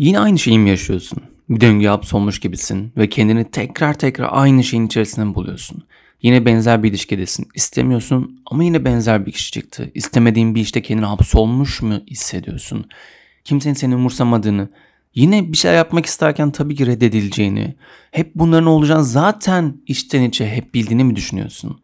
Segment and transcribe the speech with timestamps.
[0.00, 1.18] Yine aynı şeyi mi yaşıyorsun?
[1.48, 5.84] Bir döngü hapsolmuş gibisin ve kendini tekrar tekrar aynı şeyin içerisinde buluyorsun.
[6.22, 7.48] Yine benzer bir ilişkidesin.
[7.54, 9.90] İstemiyorsun ama yine benzer bir kişi çıktı.
[9.94, 12.86] İstemediğin bir işte kendini hapsolmuş mu hissediyorsun?
[13.44, 14.68] Kimsenin seni umursamadığını,
[15.14, 17.74] yine bir şey yapmak isterken tabii ki reddedileceğini,
[18.10, 21.80] hep bunların olacağını zaten içten içe hep bildiğini mi düşünüyorsun?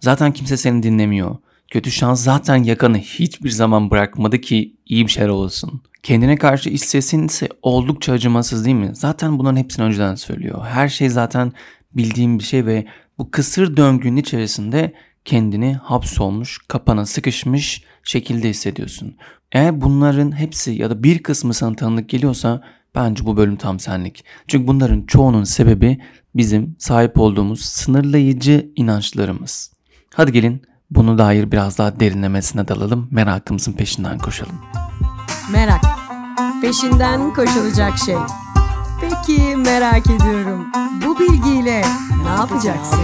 [0.00, 1.36] Zaten kimse seni dinlemiyor.
[1.68, 5.82] Kötü şans zaten yakanı hiçbir zaman bırakmadı ki iyi bir şeyler olsun.
[6.02, 8.90] Kendine karşı iç sesin ise oldukça acımasız değil mi?
[8.92, 10.66] Zaten bunların hepsini önceden söylüyor.
[10.66, 11.52] Her şey zaten
[11.94, 12.86] bildiğim bir şey ve
[13.18, 14.92] bu kısır döngünün içerisinde
[15.24, 19.16] kendini hapsolmuş, kapana sıkışmış şekilde hissediyorsun.
[19.52, 22.62] Eğer bunların hepsi ya da bir kısmı sana tanıdık geliyorsa
[22.94, 24.24] bence bu bölüm tam senlik.
[24.48, 25.98] Çünkü bunların çoğunun sebebi
[26.34, 29.72] bizim sahip olduğumuz sınırlayıcı inançlarımız.
[30.14, 34.60] Hadi gelin bunu dair biraz daha derinlemesine dalalım, merakımızın peşinden koşalım.
[35.52, 35.80] Merak.
[36.62, 38.14] Peşinden koşulacak şey.
[39.00, 40.66] Peki merak ediyorum.
[41.06, 41.82] Bu bilgiyle
[42.22, 42.98] ne yapacaksın?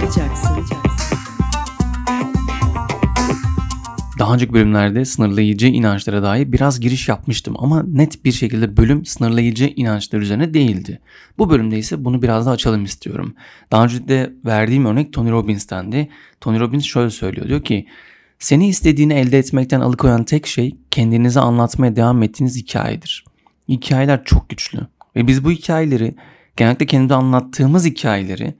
[4.19, 9.73] Daha önceki bölümlerde sınırlayıcı inançlara dair biraz giriş yapmıştım ama net bir şekilde bölüm sınırlayıcı
[9.75, 10.99] inançlar üzerine değildi.
[11.37, 13.33] Bu bölümde ise bunu biraz daha açalım istiyorum.
[13.71, 16.09] Daha önce de verdiğim örnek Tony Robbins'tendi.
[16.41, 17.87] Tony Robbins şöyle söylüyor diyor ki
[18.39, 23.25] seni istediğini elde etmekten alıkoyan tek şey kendinize anlatmaya devam ettiğiniz hikayedir.
[23.69, 24.79] Hikayeler çok güçlü
[25.15, 26.15] ve biz bu hikayeleri
[26.57, 28.55] genellikle kendimize anlattığımız hikayeleri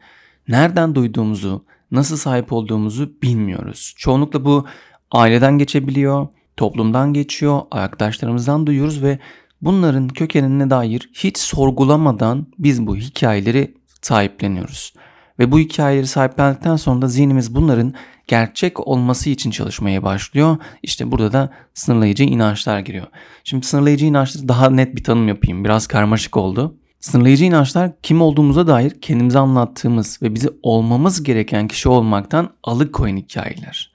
[0.47, 3.93] nereden duyduğumuzu, nasıl sahip olduğumuzu bilmiyoruz.
[3.97, 4.65] Çoğunlukla bu
[5.11, 9.19] aileden geçebiliyor, toplumdan geçiyor, arkadaşlarımızdan duyuyoruz ve
[9.61, 14.93] bunların kökenine dair hiç sorgulamadan biz bu hikayeleri sahipleniyoruz.
[15.39, 17.93] Ve bu hikayeleri sahiplendikten sonra da zihnimiz bunların
[18.27, 20.57] gerçek olması için çalışmaya başlıyor.
[20.83, 23.07] İşte burada da sınırlayıcı inançlar giriyor.
[23.43, 25.63] Şimdi sınırlayıcı inançları daha net bir tanım yapayım.
[25.63, 26.77] Biraz karmaşık oldu.
[26.99, 33.91] Sınırlayıcı inançlar kim olduğumuza dair kendimize anlattığımız ve bizi olmamız gereken kişi olmaktan alıkoyan hikayeler.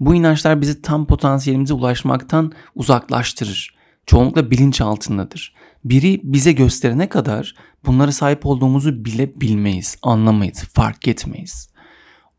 [0.00, 3.74] Bu inançlar bizi tam potansiyelimize ulaşmaktan uzaklaştırır.
[4.06, 5.54] Çoğunlukla bilinç altındadır.
[5.84, 7.54] Biri bize gösterene kadar
[7.86, 11.70] bunlara sahip olduğumuzu bile bilmeyiz, anlamayız, fark etmeyiz.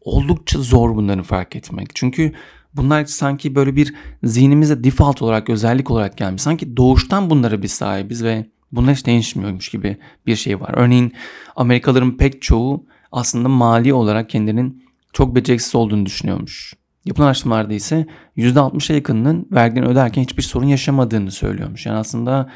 [0.02, 1.96] Oldukça zor bunları fark etmek.
[1.96, 2.34] Çünkü
[2.74, 3.94] bunlar sanki böyle bir
[4.24, 6.41] zihnimize default olarak, özellik olarak gelmiş.
[6.41, 9.97] Sanki doğuştan bunlara bir sahibiz ve bunlar hiç değişmiyormuş gibi
[10.28, 10.72] bir şey var.
[10.74, 11.13] Örneğin
[11.56, 16.73] Amerikalıların pek çoğu aslında mali olarak kendilerinin çok beceriksiz olduğunu düşünüyormuş.
[17.06, 21.85] Yapılan araştırmalarda ise %60'a yakınının vergilerini öderken hiçbir sorun yaşamadığını söylüyormuş.
[21.85, 22.50] Yani aslında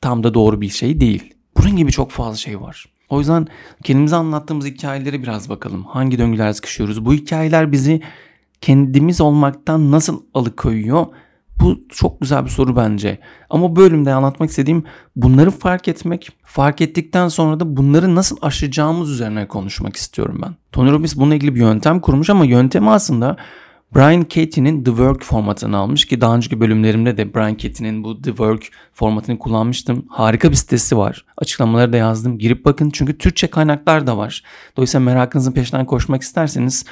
[0.00, 1.33] tam da doğru bir şey değil.
[1.56, 2.86] Bunun gibi çok fazla şey var.
[3.08, 3.46] O yüzden
[3.84, 5.84] kendimize anlattığımız hikayeleri biraz bakalım.
[5.84, 7.04] Hangi döngüler sıkışıyoruz?
[7.04, 8.02] Bu hikayeler bizi
[8.60, 11.06] kendimiz olmaktan nasıl alıkoyuyor?
[11.60, 13.18] Bu çok güzel bir soru bence.
[13.50, 14.84] Ama bölümde anlatmak istediğim
[15.16, 20.56] bunları fark etmek, fark ettikten sonra da bunları nasıl aşacağımız üzerine konuşmak istiyorum ben.
[20.72, 23.36] Tony Robbins bununla ilgili bir yöntem kurmuş ama yöntemi aslında
[23.94, 28.30] Brian Katie'nin The Work formatını almış ki daha önceki bölümlerimde de Brian Katie'nin bu The
[28.30, 28.62] Work
[28.92, 30.06] formatını kullanmıştım.
[30.08, 31.24] Harika bir sitesi var.
[31.36, 32.38] Açıklamaları da yazdım.
[32.38, 34.42] Girip bakın çünkü Türkçe kaynaklar da var.
[34.76, 36.84] Dolayısıyla merakınızın peşinden koşmak isterseniz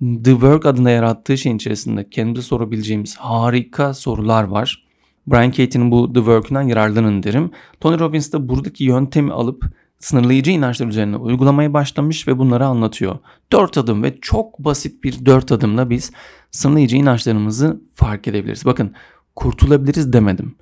[0.00, 4.86] The Work adında yarattığı şeyin içerisinde kendimize sorabileceğimiz harika sorular var.
[5.26, 7.50] Brian Katie'nin bu The Work'ünden yararlanın derim.
[7.80, 9.64] Tony Robbins de buradaki yöntemi alıp
[10.00, 13.18] sınırlayıcı inançlar üzerine uygulamaya başlamış ve bunları anlatıyor.
[13.52, 16.12] Dört adım ve çok basit bir dört adımla biz
[16.50, 18.64] sınırlayıcı inançlarımızı fark edebiliriz.
[18.64, 18.94] Bakın
[19.36, 20.54] kurtulabiliriz demedim.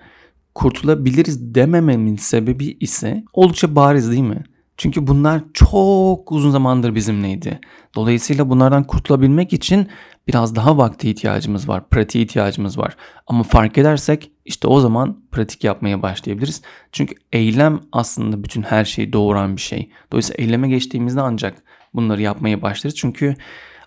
[0.55, 4.45] Kurtulabiliriz demememin sebebi ise oldukça bariz değil mi?
[4.79, 7.61] Çünkü bunlar çok uzun zamandır bizimleydi.
[7.95, 9.89] Dolayısıyla bunlardan kurtulabilmek için
[10.29, 12.97] biraz daha vakti ihtiyacımız var, pratiğe ihtiyacımız var.
[13.27, 16.63] Ama fark edersek işte o zaman pratik yapmaya başlayabiliriz.
[16.93, 19.91] Çünkü eylem aslında bütün her şeyi doğuran bir şey.
[20.13, 21.63] Dolayısıyla eyleme geçtiğimizde ancak
[21.95, 22.97] bunları yapmaya başlarız.
[22.97, 23.35] Çünkü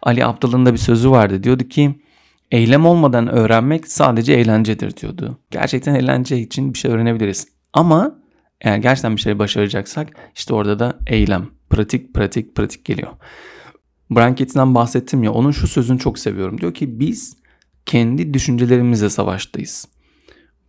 [0.02, 1.44] Ali Abdal'ın da bir sözü vardı.
[1.44, 1.96] Diyordu ki
[2.52, 5.38] eylem olmadan öğrenmek sadece eğlencedir diyordu.
[5.52, 7.48] Gerçekten eğlence için bir şey öğrenebiliriz.
[7.74, 8.21] Ama
[8.62, 13.12] eğer gerçekten bir şey başaracaksak işte orada da eylem, pratik, pratik, pratik geliyor.
[14.12, 16.62] Brian Katie'den bahsettim ya onun şu sözünü çok seviyorum.
[16.62, 17.38] Diyor ki biz
[17.86, 19.88] kendi düşüncelerimizle savaştayız.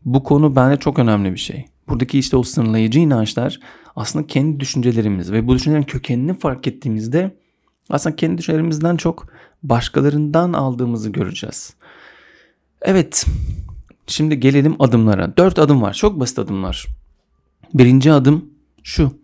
[0.04, 1.64] Bu konu bence çok önemli bir şey.
[1.88, 3.60] Buradaki işte o sınırlayıcı inançlar
[3.96, 7.36] aslında kendi düşüncelerimiz ve bu düşüncelerin kökenini fark ettiğimizde
[7.90, 9.26] aslında kendi düşüncelerimizden çok
[9.62, 11.74] başkalarından aldığımızı göreceğiz.
[12.82, 13.26] Evet,
[14.06, 15.36] şimdi gelelim adımlara.
[15.36, 16.86] Dört adım var, çok basit adımlar.
[17.74, 18.50] Birinci adım
[18.82, 19.18] şu,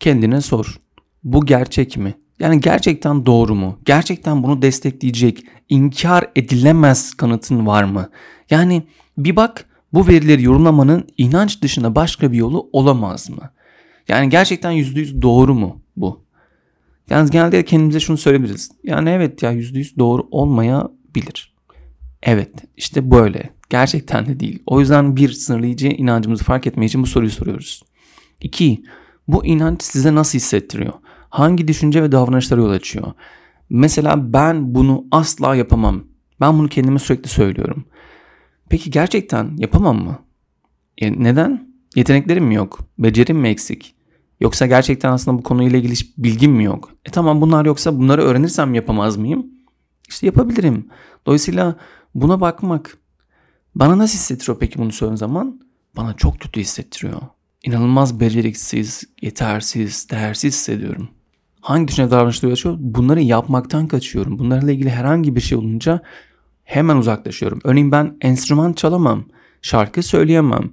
[0.00, 0.80] kendine sor.
[1.24, 2.14] Bu gerçek mi?
[2.38, 3.78] Yani gerçekten doğru mu?
[3.84, 8.10] Gerçekten bunu destekleyecek, inkar edilemez kanıtın var mı?
[8.50, 8.82] Yani
[9.18, 13.50] bir bak Bu verileri yorumlamanın inanç dışında başka bir yolu olamaz mı?
[14.08, 16.24] Yani gerçekten %100 doğru mu bu?
[17.10, 18.70] Yani genelde kendimize şunu söyleyebiliriz.
[18.84, 21.54] Yani evet ya %100 doğru olmayabilir.
[22.22, 23.50] Evet işte böyle.
[23.70, 24.62] Gerçekten de değil.
[24.66, 27.82] O yüzden bir sınırlayıcı inancımızı fark etmek için bu soruyu soruyoruz.
[28.40, 28.82] İki,
[29.28, 30.92] bu inanç size nasıl hissettiriyor?
[31.30, 33.12] Hangi düşünce ve davranışlara yol açıyor?
[33.70, 36.04] Mesela ben bunu asla yapamam.
[36.40, 37.84] Ben bunu kendime sürekli söylüyorum.
[38.68, 40.18] Peki gerçekten yapamam mı?
[40.98, 41.70] E neden?
[41.94, 42.78] Yeteneklerim mi yok?
[42.98, 43.94] Becerim mi eksik?
[44.40, 46.90] Yoksa gerçekten aslında bu konuyla ilgili hiç bilgim mi yok?
[47.04, 49.46] E tamam bunlar yoksa bunları öğrenirsem yapamaz mıyım?
[50.08, 50.88] İşte yapabilirim.
[51.26, 51.76] Dolayısıyla
[52.14, 52.98] buna bakmak
[53.74, 55.60] bana nasıl hissettiriyor peki bunu söylediğim zaman?
[55.96, 57.20] Bana çok kötü hissettiriyor.
[57.64, 61.08] İnanılmaz beceriksiz, yetersiz, değersiz hissediyorum.
[61.60, 62.76] Hangi düşünce davranışları yaşıyor?
[62.80, 64.38] Bunları yapmaktan kaçıyorum.
[64.38, 66.02] Bunlarla ilgili herhangi bir şey olunca
[66.64, 67.60] hemen uzaklaşıyorum.
[67.64, 69.24] Örneğin ben enstrüman çalamam,
[69.62, 70.70] şarkı söyleyemem.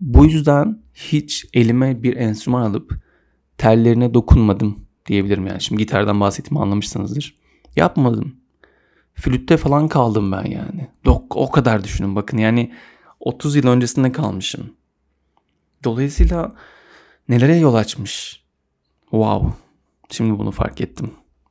[0.00, 3.00] Bu yüzden hiç elime bir enstrüman alıp
[3.58, 5.60] tellerine dokunmadım diyebilirim yani.
[5.60, 7.38] Şimdi gitardan bahsettiğimi anlamışsınızdır.
[7.76, 8.36] Yapmadım.
[9.14, 10.88] Flütte falan kaldım ben yani.
[11.30, 12.72] O kadar düşünün bakın yani
[13.20, 14.70] 30 yıl öncesinde kalmışım.
[15.84, 16.54] Dolayısıyla
[17.28, 18.42] nelere yol açmış.
[19.00, 19.52] Wow.
[20.10, 21.10] Şimdi bunu fark ettim.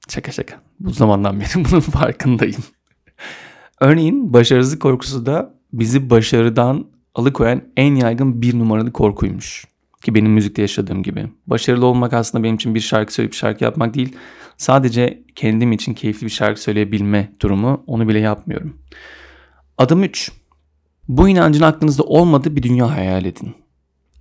[0.09, 0.61] Şaka şaka.
[0.79, 2.63] Bu zamandan beri bunun farkındayım.
[3.81, 9.65] Örneğin başarısızlık korkusu da bizi başarıdan alıkoyan en yaygın bir numaralı korkuymuş.
[10.03, 11.27] Ki benim müzikte yaşadığım gibi.
[11.47, 14.15] Başarılı olmak aslında benim için bir şarkı söyleyip şarkı yapmak değil.
[14.57, 17.83] Sadece kendim için keyifli bir şarkı söyleyebilme durumu.
[17.87, 18.77] Onu bile yapmıyorum.
[19.77, 20.31] Adım 3.
[21.07, 23.55] Bu inancın aklınızda olmadığı bir dünya hayal edin.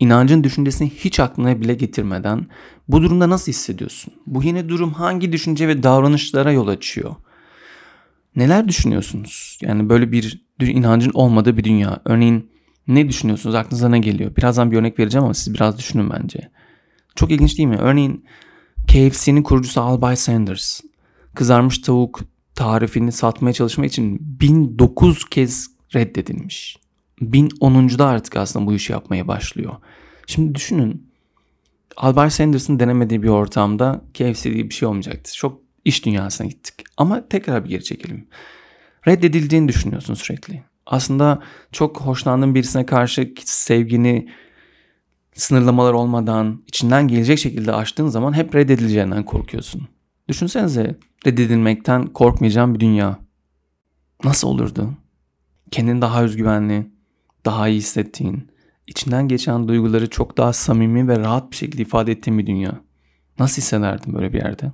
[0.00, 2.46] İnancın düşüncesini hiç aklına bile getirmeden
[2.88, 4.14] bu durumda nasıl hissediyorsun?
[4.26, 7.14] Bu yeni durum hangi düşünce ve davranışlara yol açıyor?
[8.37, 9.58] Neler düşünüyorsunuz?
[9.62, 12.00] Yani böyle bir inancın olmadığı bir dünya.
[12.04, 12.50] Örneğin
[12.88, 13.54] ne düşünüyorsunuz?
[13.54, 14.37] Aklınıza ne geliyor?
[14.37, 16.50] Birazdan bir örnek vereceğim ama siz biraz düşünün bence.
[17.14, 17.76] Çok ilginç değil mi?
[17.76, 18.25] Örneğin
[18.87, 20.81] KFC'nin kurucusu Albay Sanders
[21.34, 22.20] kızarmış tavuk
[22.54, 26.76] tarifini satmaya çalışmak için 1009 kez reddedilmiş.
[27.23, 29.75] 1010'da artık aslında bu işi yapmaya başlıyor.
[30.27, 31.11] Şimdi düşünün
[31.97, 35.35] Albert Sanders'ın denemediği bir ortamda KFC diye bir şey olmayacaktı.
[35.35, 36.75] Çok iş dünyasına gittik.
[36.97, 38.29] Ama tekrar bir geri çekelim.
[39.07, 40.63] Reddedildiğini düşünüyorsun sürekli.
[40.87, 41.43] Aslında
[41.73, 44.29] çok hoşlandığın birisine karşı sevgini
[45.35, 49.89] sınırlamalar olmadan içinden gelecek şekilde açtığın zaman hep reddedileceğinden korkuyorsun.
[50.29, 53.19] Düşünsenize reddedilmekten korkmayacağın bir dünya.
[54.25, 54.95] Nasıl olurdu?
[55.71, 56.91] Kendini daha özgüvenli,
[57.46, 58.48] daha iyi hissettiğin,
[58.87, 62.81] içinden geçen duyguları çok daha samimi ve rahat bir şekilde ifade ettiğin bir dünya.
[63.38, 64.72] Nasıl hissederdin böyle bir yerde?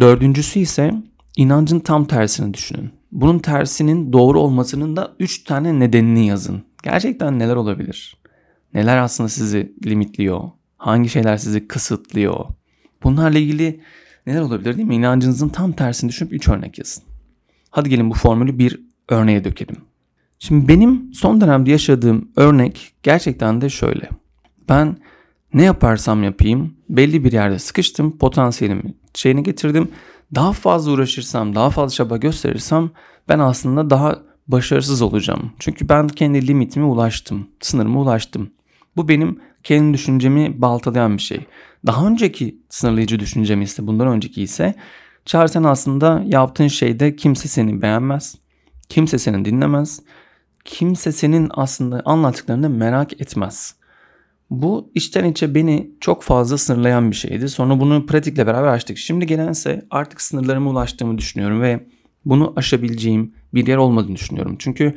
[0.00, 0.94] Dördüncüsü ise
[1.36, 2.90] inancın tam tersini düşünün.
[3.12, 6.62] Bunun tersinin doğru olmasının da üç tane nedenini yazın.
[6.82, 8.16] Gerçekten neler olabilir?
[8.74, 10.42] Neler aslında sizi limitliyor?
[10.76, 12.44] Hangi şeyler sizi kısıtlıyor?
[13.02, 13.80] Bunlarla ilgili
[14.26, 14.94] neler olabilir değil mi?
[14.94, 17.02] İnancınızın tam tersini düşünüp üç örnek yazın.
[17.70, 19.76] Hadi gelin bu formülü bir örneğe dökelim.
[20.42, 24.08] Şimdi benim son dönemde yaşadığım örnek gerçekten de şöyle.
[24.68, 24.96] Ben
[25.54, 28.18] ne yaparsam yapayım belli bir yerde sıkıştım.
[28.18, 29.88] Potansiyelimi şeyini getirdim.
[30.34, 32.90] Daha fazla uğraşırsam, daha fazla çaba gösterirsem
[33.28, 35.52] ben aslında daha başarısız olacağım.
[35.58, 38.50] Çünkü ben kendi limitime ulaştım, sınırıma ulaştım.
[38.96, 41.46] Bu benim kendi düşüncemi baltalayan bir şey.
[41.86, 44.74] Daha önceki sınırlayıcı düşüncem ise bundan önceki ise
[45.24, 48.36] Çağrı sen aslında yaptığın şeyde kimse seni beğenmez.
[48.88, 50.02] Kimse seni dinlemez
[50.64, 53.74] kimse senin aslında anlattıklarını merak etmez.
[54.50, 57.48] Bu içten içe beni çok fazla sınırlayan bir şeydi.
[57.48, 58.98] Sonra bunu pratikle beraber açtık.
[58.98, 61.86] Şimdi gelense artık sınırlarıma ulaştığımı düşünüyorum ve
[62.24, 64.56] bunu aşabileceğim bir yer olmadığını düşünüyorum.
[64.58, 64.94] Çünkü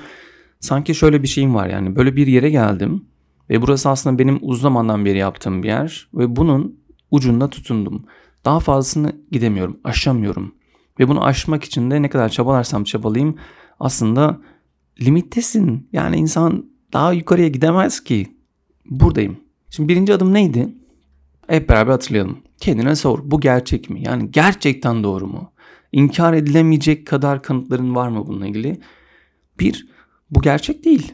[0.60, 3.06] sanki şöyle bir şeyim var yani böyle bir yere geldim
[3.50, 6.80] ve burası aslında benim uzun zamandan beri yaptığım bir yer ve bunun
[7.12, 8.06] ucunda tutundum.
[8.46, 10.56] Daha fazlasını gidemiyorum, aşamıyorum.
[11.00, 13.38] Ve bunu aşmak için de ne kadar çabalarsam çabalayayım
[13.80, 14.42] aslında
[15.02, 15.88] limittesin.
[15.94, 18.28] Yani insan daha yukarıya gidemez ki.
[18.86, 19.38] Buradayım.
[19.70, 20.70] Şimdi birinci adım neydi?
[21.48, 22.38] Hep beraber hatırlayalım.
[22.60, 23.20] Kendine sor.
[23.24, 24.04] Bu gerçek mi?
[24.04, 25.52] Yani gerçekten doğru mu?
[25.92, 28.80] İnkar edilemeyecek kadar kanıtların var mı bununla ilgili?
[29.60, 29.88] Bir,
[30.32, 31.14] bu gerçek değil.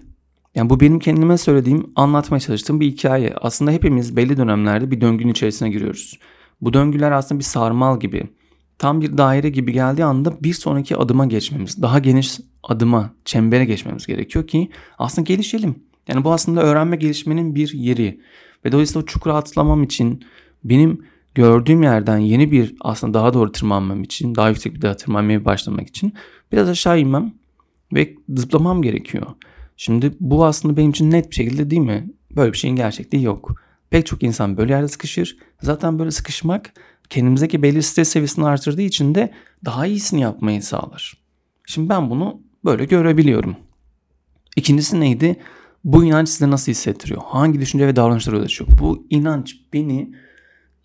[0.56, 3.34] Yani bu benim kendime söylediğim, anlatmaya çalıştığım bir hikaye.
[3.42, 6.20] Aslında hepimiz belli dönemlerde bir döngünün içerisine giriyoruz.
[6.62, 8.24] Bu döngüler aslında bir sarmal gibi
[8.80, 14.08] tam bir daire gibi geldiği anda bir sonraki adıma geçmemiz, daha geniş adıma, çembere geçmemiz
[14.08, 15.76] gerekiyor ki aslında gelişelim.
[16.08, 18.20] Yani bu aslında öğrenme gelişmenin bir yeri.
[18.66, 20.24] Ve dolayısıyla o çukura atlamam için
[20.64, 21.06] benim
[21.36, 25.88] gördüğüm yerden yeni bir aslında daha doğru tırmanmam için, daha yüksek bir daha tırmanmaya başlamak
[25.88, 26.14] için
[26.52, 27.34] biraz aşağı inmem
[27.94, 29.28] ve zıplamam gerekiyor.
[29.78, 32.10] Şimdi bu aslında benim için net bir şekilde değil mi?
[32.36, 33.56] Böyle bir şeyin gerçekliği yok.
[33.90, 35.38] Pek çok insan böyle yerde sıkışır.
[35.62, 36.74] Zaten böyle sıkışmak
[37.10, 39.34] kendimizdeki belli stres seviyesini artırdığı için de
[39.66, 41.18] daha iyisini yapmayı sağlar.
[41.66, 43.56] Şimdi ben bunu böyle görebiliyorum.
[44.56, 45.40] İkincisi neydi?
[45.84, 47.22] Bu inanç size nasıl hissettiriyor?
[47.26, 48.70] Hangi düşünce ve davranışlar ulaşıyor?
[48.80, 50.16] Bu inanç beni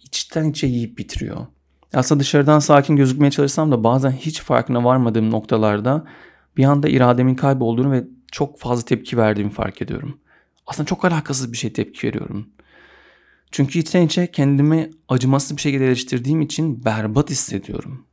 [0.02, 1.46] içten içe yiyip bitiriyor.
[1.94, 6.04] Aslında dışarıdan sakin gözükmeye çalışsam da bazen hiç farkına varmadığım noktalarda
[6.56, 10.18] bir anda irademin kaybolduğunu ve çok fazla tepki verdiğimi fark ediyorum.
[10.66, 12.48] Aslında çok alakasız bir şey tepki veriyorum.
[13.50, 18.06] Çünkü içten içe kendimi acımasız bir şekilde eleştirdiğim için berbat hissediyorum.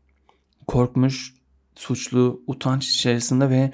[0.68, 1.34] Korkmuş,
[1.76, 3.72] suçlu, utanç içerisinde ve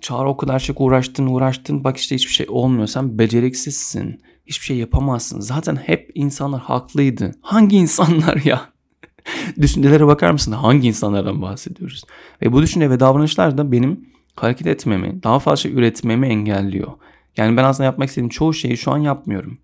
[0.00, 2.86] Çağrı o kadar çok uğraştın uğraştın bak işte hiçbir şey olmuyor.
[2.86, 4.20] Sen beceriksizsin.
[4.46, 5.40] Hiçbir şey yapamazsın.
[5.40, 7.34] Zaten hep insanlar haklıydı.
[7.40, 8.68] Hangi insanlar ya?
[9.60, 10.52] Düşüncelere bakar mısın?
[10.52, 12.04] Hangi insanlardan bahsediyoruz?
[12.42, 16.92] Ve bu düşünce ve davranışlar da benim hareket etmemi, daha fazla üretmemi engelliyor.
[17.36, 19.58] Yani ben aslında yapmak istediğim çoğu şeyi şu an yapmıyorum.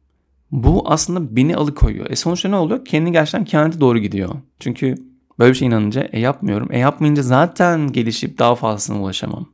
[0.52, 2.10] Bu aslında beni alıkoyuyor.
[2.10, 2.84] E sonuçta ne oluyor?
[2.84, 4.34] Kendi gerçekten kendi doğru gidiyor.
[4.60, 4.94] Çünkü
[5.38, 6.68] böyle bir şey inanınca e yapmıyorum.
[6.72, 9.48] E yapmayınca zaten gelişip daha fazlasına ulaşamam.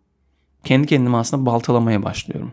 [0.64, 2.52] Kendi kendimi aslında baltalamaya başlıyorum.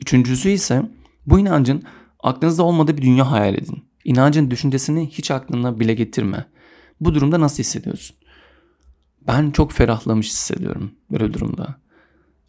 [0.00, 0.82] Üçüncüsü ise
[1.26, 1.82] bu inancın
[2.20, 3.84] aklınızda olmadığı bir dünya hayal edin.
[4.04, 6.46] İnancın düşüncesini hiç aklına bile getirme.
[7.00, 8.16] Bu durumda nasıl hissediyorsun?
[9.26, 11.76] Ben çok ferahlamış hissediyorum böyle durumda.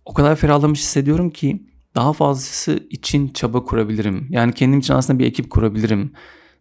[0.05, 1.63] O kadar ferahlamış hissediyorum ki
[1.95, 4.27] daha fazlası için çaba kurabilirim.
[4.29, 6.11] Yani kendim için aslında bir ekip kurabilirim.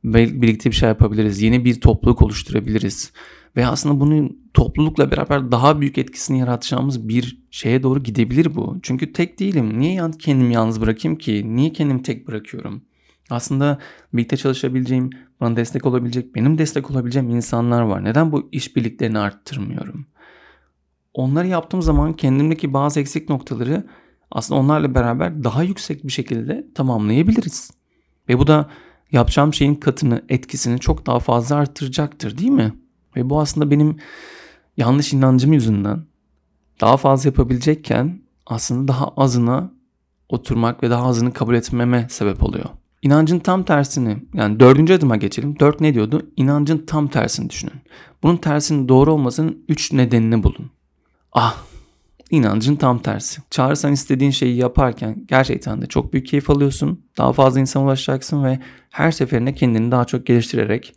[0.04, 1.42] Birlikte bir şey yapabiliriz.
[1.42, 3.12] Yeni bir topluluk oluşturabiliriz.
[3.56, 8.78] Ve aslında bunun toplulukla beraber daha büyük etkisini yaratacağımız bir şeye doğru gidebilir bu.
[8.82, 9.80] Çünkü tek değilim.
[9.80, 11.56] Niye kendimi yalnız bırakayım ki?
[11.56, 12.82] Niye kendimi tek bırakıyorum?
[13.30, 13.78] Aslında
[14.12, 15.10] birlikte çalışabileceğim,
[15.40, 18.04] bana destek olabilecek, benim destek olabileceğim insanlar var.
[18.04, 20.06] Neden bu işbirliklerini arttırmıyorum?
[21.14, 23.86] Onları yaptığım zaman kendimdeki bazı eksik noktaları
[24.32, 27.70] aslında onlarla beraber daha yüksek bir şekilde tamamlayabiliriz.
[28.28, 28.70] Ve bu da
[29.12, 32.72] yapacağım şeyin katını, etkisini çok daha fazla arttıracaktır değil mi?
[33.16, 33.96] Ve bu aslında benim
[34.76, 36.04] yanlış inancım yüzünden
[36.80, 39.72] daha fazla yapabilecekken aslında daha azına
[40.28, 42.64] oturmak ve daha azını kabul etmeme sebep oluyor.
[43.02, 45.58] İnancın tam tersini yani dördüncü adıma geçelim.
[45.58, 46.30] Dört ne diyordu?
[46.36, 47.74] İnancın tam tersini düşünün.
[48.22, 50.70] Bunun tersinin doğru olmasının üç nedenini bulun.
[51.32, 51.64] Ah
[52.32, 53.42] inancın tam tersi.
[53.50, 57.04] Çağırsan istediğin şeyi yaparken gerçekten de çok büyük keyif alıyorsun.
[57.18, 58.58] Daha fazla insana ulaşacaksın ve
[58.90, 60.94] her seferinde kendini daha çok geliştirerek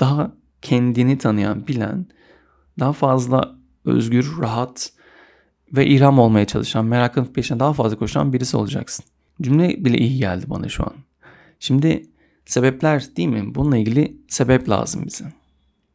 [0.00, 2.06] daha kendini tanıyan, bilen,
[2.78, 3.54] daha fazla
[3.84, 4.92] özgür, rahat
[5.72, 9.04] ve ilham olmaya çalışan, merakın peşine daha fazla koşan birisi olacaksın.
[9.42, 10.92] Cümle bile iyi geldi bana şu an.
[11.60, 12.06] Şimdi
[12.46, 13.54] sebepler değil mi?
[13.54, 15.24] Bununla ilgili sebep lazım bize.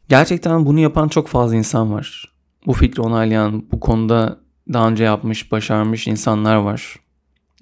[0.09, 2.33] Gerçekten bunu yapan çok fazla insan var.
[2.65, 4.39] Bu fikri onaylayan, bu konuda
[4.73, 6.95] daha önce yapmış, başarmış insanlar var.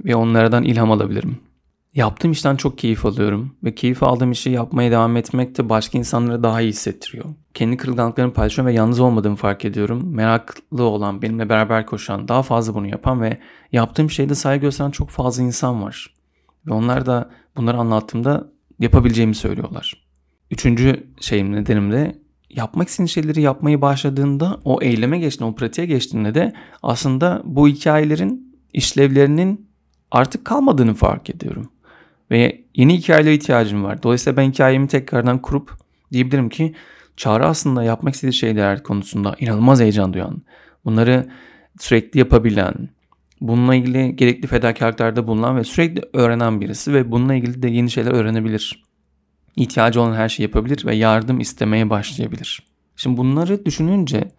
[0.05, 1.37] Ve onlardan ilham alabilirim.
[1.93, 6.43] Yaptığım işten çok keyif alıyorum ve keyif aldığım işi yapmaya devam etmek de başka insanlara
[6.43, 7.25] daha iyi hissettiriyor.
[7.53, 10.15] Kendi kırılganlıklarımı paylaşıyorum ve yalnız olmadığımı fark ediyorum.
[10.15, 13.37] Meraklı olan, benimle beraber koşan, daha fazla bunu yapan ve
[13.71, 16.13] yaptığım şeyde saygı gösteren çok fazla insan var.
[16.67, 18.47] Ve onlar da bunları anlattığımda
[18.79, 20.07] yapabileceğimi söylüyorlar.
[20.51, 22.15] Üçüncü şeyim nedenim de
[22.49, 28.57] yapmak istediğin şeyleri yapmayı başladığında o eyleme geçtiğinde, o pratiğe geçtiğinde de aslında bu hikayelerin
[28.73, 29.67] işlevlerinin
[30.11, 31.71] artık kalmadığını fark ediyorum.
[32.31, 34.03] Ve yeni hikayelere ihtiyacım var.
[34.03, 35.71] Dolayısıyla ben hikayemi tekrardan kurup
[36.11, 36.73] diyebilirim ki
[37.17, 40.41] Çağrı aslında yapmak istediği şeyler konusunda inanılmaz heyecan duyan,
[40.85, 41.29] bunları
[41.79, 42.89] sürekli yapabilen,
[43.41, 48.11] bununla ilgili gerekli fedakarlıklarda bulunan ve sürekli öğrenen birisi ve bununla ilgili de yeni şeyler
[48.11, 48.87] öğrenebilir.
[49.57, 52.63] İhtiyacı olan her şeyi yapabilir ve yardım istemeye başlayabilir.
[52.95, 54.31] Şimdi bunları düşününce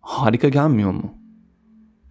[0.00, 1.14] harika gelmiyor mu?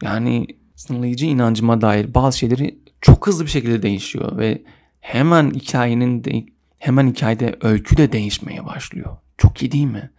[0.03, 4.62] Yani sınırlayıcı inancıma dair bazı şeyleri çok hızlı bir şekilde değişiyor ve
[5.00, 6.45] hemen hikayenin de,
[6.79, 9.17] hemen hikayede öykü de değişmeye başlıyor.
[9.38, 10.12] Çok iyi değil mi?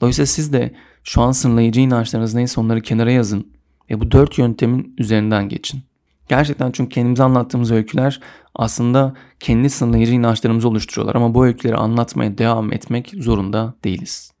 [0.00, 3.52] Dolayısıyla siz de şu an sınırlayıcı inançlarınız neyse onları kenara yazın
[3.90, 5.82] ve bu dört yöntemin üzerinden geçin.
[6.28, 8.20] Gerçekten çünkü kendimize anlattığımız öyküler
[8.54, 14.32] aslında kendi sınırlayıcı inançlarımızı oluşturuyorlar ama bu öyküleri anlatmaya devam etmek zorunda değiliz.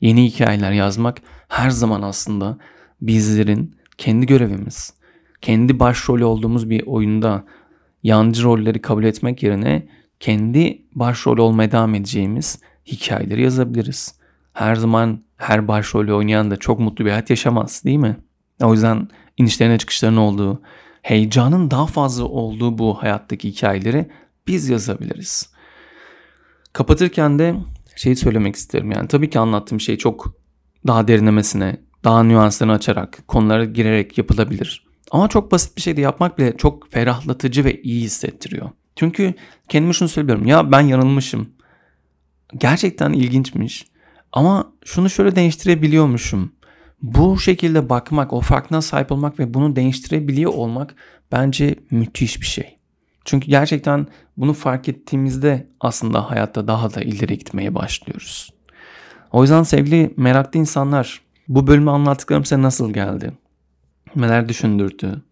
[0.00, 1.18] Yeni hikayeler yazmak
[1.48, 2.58] her zaman aslında
[3.00, 4.94] bizlerin kendi görevimiz.
[5.40, 7.44] Kendi başrolü olduğumuz bir oyunda
[8.02, 9.88] yancı rolleri kabul etmek yerine
[10.20, 14.14] kendi başrol olmaya devam edeceğimiz hikayeleri yazabiliriz.
[14.52, 18.16] Her zaman her başrolü oynayan da çok mutlu bir hayat yaşamaz değil mi?
[18.62, 20.62] O yüzden inişlerine çıkışların olduğu,
[21.02, 24.08] heyecanın daha fazla olduğu bu hayattaki hikayeleri
[24.46, 25.52] biz yazabiliriz.
[26.72, 27.54] Kapatırken de
[27.96, 28.90] şeyi söylemek isterim.
[28.90, 30.34] Yani tabii ki anlattığım şey çok
[30.86, 34.86] daha derinlemesine, daha nüanslarını açarak, konulara girerek yapılabilir.
[35.10, 38.70] Ama çok basit bir şey de yapmak bile çok ferahlatıcı ve iyi hissettiriyor.
[38.96, 39.34] Çünkü
[39.68, 40.46] kendime şunu söylüyorum.
[40.46, 41.50] Ya ben yanılmışım.
[42.56, 43.86] Gerçekten ilginçmiş.
[44.32, 46.52] Ama şunu şöyle değiştirebiliyormuşum.
[47.02, 50.94] Bu şekilde bakmak, o farkına sahip olmak ve bunu değiştirebiliyor olmak
[51.32, 52.78] bence müthiş bir şey.
[53.24, 54.06] Çünkü gerçekten
[54.36, 58.50] bunu fark ettiğimizde aslında hayatta daha da ileri gitmeye başlıyoruz.
[59.32, 63.32] O yüzden sevgili meraklı insanlar bu bölümü anlattıklarım size nasıl geldi?
[64.16, 65.22] Neler düşündürdü?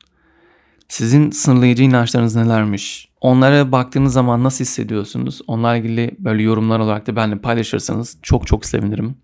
[0.88, 3.08] Sizin sınırlayıcı inançlarınız nelermiş?
[3.20, 5.40] Onlara baktığınız zaman nasıl hissediyorsunuz?
[5.46, 9.16] Onlarla ilgili böyle yorumlar olarak da benimle paylaşırsanız çok çok sevinirim.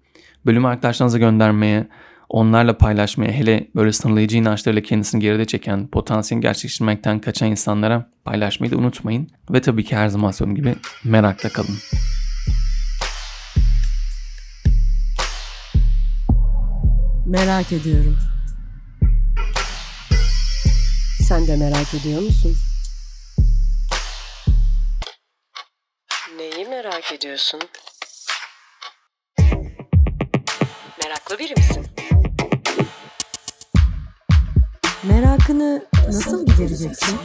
[0.46, 1.88] Bölümü arkadaşlarınıza göndermeye,
[2.28, 8.76] onlarla paylaşmaya, hele böyle sınırlayıcı inançlarıyla kendisini geride çeken, potansiyelini gerçekleştirmekten kaçan insanlara paylaşmayı da
[8.76, 9.28] unutmayın.
[9.50, 11.76] Ve tabii ki her zaman söylediğim gibi merakta kalın.
[17.26, 18.16] Merak ediyorum.
[21.28, 22.56] Sen de merak ediyor musun?
[26.36, 27.60] Neyi merak ediyorsun?
[36.06, 37.18] Nasıl gidereceksin?